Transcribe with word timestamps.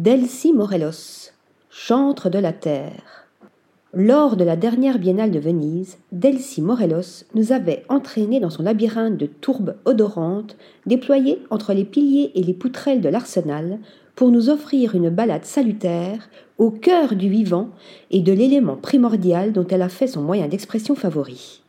Delcy 0.00 0.52
Morelos, 0.52 1.32
chantre 1.70 2.30
de 2.30 2.38
la 2.38 2.52
terre. 2.52 3.26
Lors 3.92 4.36
de 4.36 4.44
la 4.44 4.54
dernière 4.54 5.00
biennale 5.00 5.32
de 5.32 5.40
Venise, 5.40 5.98
Delcy 6.12 6.62
Morelos 6.62 7.24
nous 7.34 7.50
avait 7.50 7.82
entraînés 7.88 8.38
dans 8.38 8.48
son 8.48 8.62
labyrinthe 8.62 9.16
de 9.16 9.26
tourbes 9.26 9.74
odorantes 9.86 10.56
déployées 10.86 11.42
entre 11.50 11.72
les 11.72 11.84
piliers 11.84 12.30
et 12.36 12.44
les 12.44 12.54
poutrelles 12.54 13.00
de 13.00 13.08
l'arsenal 13.08 13.80
pour 14.14 14.30
nous 14.30 14.50
offrir 14.50 14.94
une 14.94 15.10
balade 15.10 15.44
salutaire 15.44 16.28
au 16.58 16.70
cœur 16.70 17.16
du 17.16 17.28
vivant 17.28 17.70
et 18.12 18.20
de 18.20 18.32
l'élément 18.32 18.76
primordial 18.76 19.52
dont 19.52 19.66
elle 19.66 19.82
a 19.82 19.88
fait 19.88 20.06
son 20.06 20.22
moyen 20.22 20.46
d'expression 20.46 20.94
favori. 20.94 21.62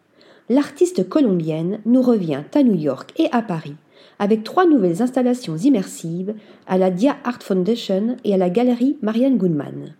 L'artiste 0.49 1.09
colombienne 1.09 1.79
nous 1.87 2.03
revient 2.03 2.43
à 2.53 2.61
New 2.61 2.75
York 2.75 3.11
et 3.17 3.27
à 3.31 3.41
Paris 3.41 3.75
avec 4.19 4.43
trois 4.43 4.65
nouvelles 4.65 5.01
installations 5.01 5.57
immersives 5.57 6.35
à 6.67 6.77
la 6.77 6.91
Dia 6.91 7.17
Art 7.23 7.41
Foundation 7.41 8.17
et 8.23 8.33
à 8.33 8.37
la 8.37 8.49
galerie 8.49 8.97
Marianne 9.01 9.37
Goodman. 9.37 9.95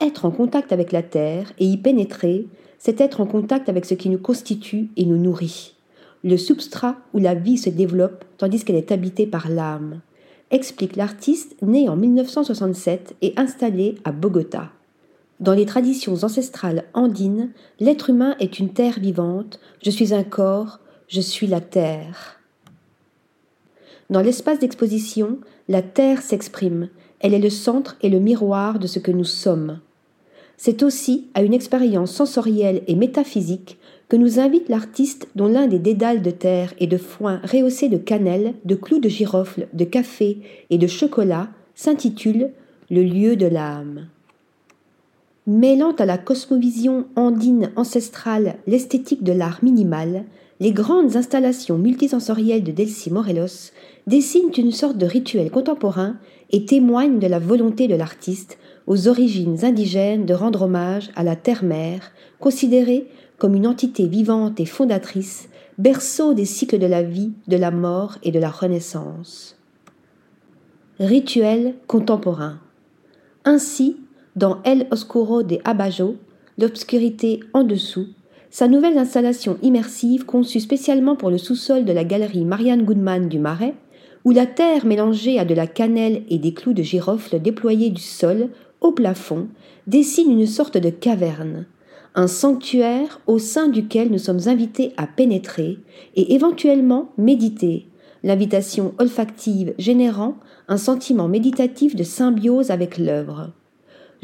Être 0.00 0.24
en 0.24 0.30
contact 0.30 0.72
avec 0.72 0.92
la 0.92 1.02
Terre 1.02 1.52
et 1.58 1.64
y 1.64 1.76
pénétrer, 1.76 2.46
c'est 2.78 3.00
être 3.00 3.20
en 3.20 3.26
contact 3.26 3.68
avec 3.68 3.84
ce 3.84 3.94
qui 3.94 4.10
nous 4.10 4.18
constitue 4.18 4.88
et 4.96 5.06
nous 5.06 5.16
nourrit, 5.16 5.74
le 6.22 6.36
substrat 6.36 6.96
où 7.14 7.18
la 7.18 7.34
vie 7.34 7.58
se 7.58 7.70
développe 7.70 8.24
tandis 8.38 8.64
qu'elle 8.64 8.76
est 8.76 8.92
habitée 8.92 9.26
par 9.26 9.48
l'âme, 9.48 10.00
explique 10.50 10.96
l'artiste 10.96 11.56
né 11.62 11.88
en 11.88 11.96
1967 11.96 13.16
et 13.22 13.34
installé 13.36 13.96
à 14.04 14.12
Bogota. 14.12 14.70
Dans 15.40 15.52
les 15.52 15.66
traditions 15.66 16.14
ancestrales 16.22 16.84
andines, 16.94 17.50
l'être 17.80 18.10
humain 18.10 18.36
est 18.38 18.58
une 18.58 18.72
terre 18.72 19.00
vivante, 19.00 19.58
je 19.82 19.90
suis 19.90 20.14
un 20.14 20.22
corps, 20.22 20.80
je 21.08 21.20
suis 21.20 21.46
la 21.46 21.60
terre. 21.60 22.40
Dans 24.10 24.20
l'espace 24.20 24.58
d'exposition, 24.58 25.38
la 25.68 25.82
Terre 25.82 26.22
s'exprime, 26.22 26.88
elle 27.20 27.34
est 27.34 27.38
le 27.38 27.50
centre 27.50 27.96
et 28.02 28.10
le 28.10 28.20
miroir 28.20 28.78
de 28.78 28.86
ce 28.86 28.98
que 28.98 29.10
nous 29.10 29.24
sommes. 29.24 29.80
C'est 30.56 30.82
aussi 30.82 31.28
à 31.34 31.42
une 31.42 31.54
expérience 31.54 32.12
sensorielle 32.12 32.82
et 32.86 32.94
métaphysique 32.94 33.78
que 34.08 34.16
nous 34.16 34.38
invite 34.38 34.68
l'artiste 34.68 35.28
dont 35.34 35.48
l'un 35.48 35.66
des 35.66 35.78
dédales 35.78 36.22
de 36.22 36.30
terre 36.30 36.74
et 36.78 36.86
de 36.86 36.98
foin 36.98 37.40
rehaussés 37.44 37.88
de 37.88 37.96
cannelle, 37.96 38.54
de 38.64 38.74
clous 38.74 39.00
de 39.00 39.08
girofle, 39.08 39.68
de 39.72 39.84
café 39.84 40.38
et 40.70 40.78
de 40.78 40.86
chocolat 40.86 41.48
s'intitule 41.74 42.50
Le 42.90 43.02
lieu 43.02 43.36
de 43.36 43.46
l'âme. 43.46 44.06
Mêlant 45.46 45.92
à 45.92 46.06
la 46.06 46.16
cosmovision 46.16 47.06
andine 47.16 47.70
ancestrale 47.76 48.56
l'esthétique 48.66 49.22
de 49.22 49.32
l'art 49.32 49.58
minimal, 49.62 50.24
les 50.58 50.72
grandes 50.72 51.16
installations 51.16 51.76
multisensorielles 51.76 52.64
de 52.64 52.72
Delcy 52.72 53.10
Morelos 53.10 53.70
dessinent 54.06 54.52
une 54.56 54.72
sorte 54.72 54.96
de 54.96 55.04
rituel 55.04 55.50
contemporain 55.50 56.16
et 56.50 56.64
témoignent 56.64 57.18
de 57.18 57.26
la 57.26 57.40
volonté 57.40 57.88
de 57.88 57.94
l'artiste, 57.94 58.56
aux 58.86 59.06
origines 59.06 59.66
indigènes, 59.66 60.24
de 60.24 60.32
rendre 60.32 60.62
hommage 60.62 61.10
à 61.14 61.22
la 61.22 61.36
terre-mère, 61.36 62.12
considérée 62.40 63.06
comme 63.36 63.54
une 63.54 63.66
entité 63.66 64.06
vivante 64.06 64.60
et 64.60 64.66
fondatrice, 64.66 65.50
berceau 65.76 66.32
des 66.32 66.46
cycles 66.46 66.78
de 66.78 66.86
la 66.86 67.02
vie, 67.02 67.32
de 67.48 67.58
la 67.58 67.70
mort 67.70 68.16
et 68.22 68.30
de 68.30 68.38
la 68.38 68.50
renaissance. 68.50 69.58
Rituel 70.98 71.74
contemporain. 71.86 72.60
Ainsi, 73.44 73.98
dans 74.36 74.60
El 74.64 74.86
Oscuro 74.90 75.42
de 75.42 75.58
Abajo, 75.64 76.16
l'obscurité 76.58 77.40
en 77.52 77.62
dessous, 77.62 78.08
sa 78.50 78.68
nouvelle 78.68 78.98
installation 78.98 79.58
immersive 79.62 80.26
conçue 80.26 80.60
spécialement 80.60 81.16
pour 81.16 81.30
le 81.30 81.38
sous-sol 81.38 81.84
de 81.84 81.92
la 81.92 82.04
galerie 82.04 82.44
Marianne 82.44 82.84
Goodman 82.84 83.28
du 83.28 83.38
Marais, 83.38 83.74
où 84.24 84.30
la 84.30 84.46
terre 84.46 84.86
mélangée 84.86 85.38
à 85.38 85.44
de 85.44 85.54
la 85.54 85.66
cannelle 85.66 86.22
et 86.28 86.38
des 86.38 86.54
clous 86.54 86.72
de 86.72 86.82
girofle 86.82 87.40
déployés 87.40 87.90
du 87.90 88.02
sol 88.02 88.48
au 88.80 88.92
plafond 88.92 89.48
dessine 89.86 90.30
une 90.30 90.46
sorte 90.46 90.78
de 90.78 90.90
caverne, 90.90 91.66
un 92.14 92.26
sanctuaire 92.26 93.20
au 93.26 93.38
sein 93.38 93.68
duquel 93.68 94.10
nous 94.10 94.18
sommes 94.18 94.46
invités 94.46 94.92
à 94.96 95.06
pénétrer 95.06 95.78
et 96.14 96.34
éventuellement 96.34 97.10
méditer, 97.18 97.86
l'invitation 98.22 98.94
olfactive 98.98 99.74
générant 99.78 100.36
un 100.68 100.76
sentiment 100.76 101.28
méditatif 101.28 101.94
de 101.94 102.04
symbiose 102.04 102.70
avec 102.70 102.98
l'œuvre. 102.98 103.52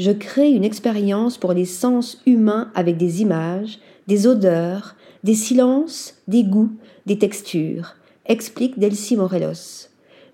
Je 0.00 0.12
crée 0.12 0.50
une 0.50 0.64
expérience 0.64 1.36
pour 1.36 1.52
les 1.52 1.66
sens 1.66 2.22
humains 2.24 2.70
avec 2.74 2.96
des 2.96 3.20
images, 3.20 3.80
des 4.06 4.26
odeurs, 4.26 4.96
des 5.24 5.34
silences, 5.34 6.14
des 6.26 6.42
goûts, 6.42 6.72
des 7.04 7.18
textures, 7.18 7.96
explique 8.24 8.78
Delcy 8.78 9.14
Morelos. 9.18 9.88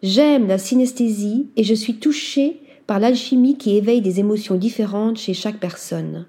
J'aime 0.05 0.47
la 0.47 0.59
synesthésie 0.59 1.49
et 1.57 1.65
je 1.65 1.75
suis 1.75 1.97
touchée 1.97 2.61
par 2.87 3.01
l'alchimie 3.01 3.59
qui 3.59 3.77
éveille 3.77 4.03
des 4.03 4.21
émotions 4.21 4.55
différentes 4.55 5.19
chez 5.19 5.35
chaque 5.35 5.59
personne. 5.59 6.27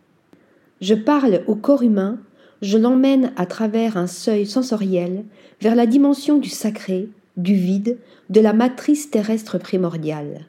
Je 0.81 0.95
parle 0.95 1.43
au 1.45 1.53
corps 1.53 1.83
humain, 1.83 2.17
je 2.63 2.79
l'emmène 2.79 3.33
à 3.35 3.45
travers 3.45 3.97
un 3.97 4.07
seuil 4.07 4.47
sensoriel 4.47 5.25
vers 5.61 5.75
la 5.75 5.85
dimension 5.85 6.39
du 6.39 6.49
sacré, 6.49 7.07
du 7.37 7.53
vide, 7.53 7.99
de 8.31 8.41
la 8.41 8.53
matrice 8.53 9.11
terrestre 9.11 9.59
primordiale 9.59 10.47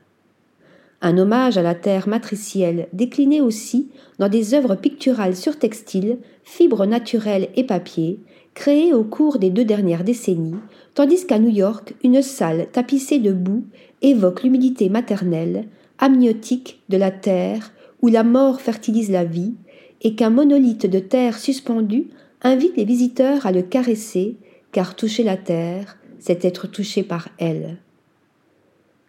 un 1.00 1.16
hommage 1.16 1.56
à 1.56 1.62
la 1.62 1.74
terre 1.74 2.08
matricielle 2.08 2.88
décliné 2.92 3.40
aussi 3.40 3.88
dans 4.18 4.28
des 4.28 4.54
œuvres 4.54 4.74
picturales 4.74 5.36
sur 5.36 5.58
textile, 5.58 6.18
fibres 6.42 6.86
naturelles 6.86 7.48
et 7.56 7.64
papier, 7.64 8.20
créées 8.54 8.92
au 8.92 9.04
cours 9.04 9.38
des 9.38 9.50
deux 9.50 9.64
dernières 9.64 10.02
décennies, 10.02 10.56
tandis 10.94 11.26
qu'à 11.26 11.38
New 11.38 11.50
York, 11.50 11.94
une 12.02 12.22
salle 12.22 12.66
tapissée 12.72 13.20
de 13.20 13.32
boue 13.32 13.64
évoque 14.02 14.42
l'humidité 14.42 14.88
maternelle, 14.88 15.68
amniotique 15.98 16.80
de 16.88 16.96
la 16.96 17.12
terre, 17.12 17.72
où 18.02 18.08
la 18.08 18.24
mort 18.24 18.60
fertilise 18.60 19.10
la 19.10 19.24
vie, 19.24 19.54
et 20.02 20.14
qu'un 20.14 20.30
monolithe 20.30 20.86
de 20.86 20.98
terre 20.98 21.38
suspendu 21.38 22.08
invite 22.42 22.76
les 22.76 22.84
visiteurs 22.84 23.46
à 23.46 23.52
le 23.52 23.62
caresser, 23.62 24.36
car 24.72 24.96
toucher 24.96 25.22
la 25.22 25.36
terre, 25.36 25.96
c'est 26.18 26.44
être 26.44 26.66
touché 26.66 27.02
par 27.02 27.28
elle. 27.38 27.78